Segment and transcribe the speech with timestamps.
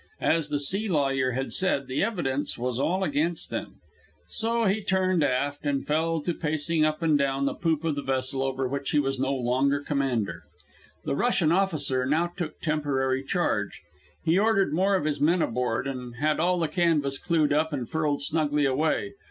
[0.23, 3.75] As the sea lawyer had said, the evidence was all against him.
[4.27, 8.01] So he turned aft, and fell to pacing up and down the poop of the
[8.01, 10.41] vessel over which he was no longer commander.
[11.05, 13.83] The Russian officer now took temporary charge.
[14.25, 17.87] He ordered more of his men aboard, and had all the canvas clewed up and
[17.87, 19.13] furled snugly away.